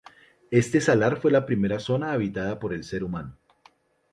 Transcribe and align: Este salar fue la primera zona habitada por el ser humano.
Este 0.49 0.81
salar 0.81 1.17
fue 1.21 1.29
la 1.29 1.45
primera 1.45 1.77
zona 1.79 2.11
habitada 2.13 2.57
por 2.57 2.73
el 2.73 2.83
ser 2.83 3.03
humano. 3.03 3.37